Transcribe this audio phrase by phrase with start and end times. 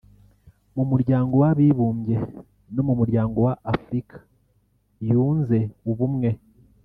[0.75, 2.15] mu muryango w’Abibumbye
[2.75, 4.15] no mu muryango wa Afurika
[5.09, 5.57] Yunze
[5.91, 6.29] Ubumwe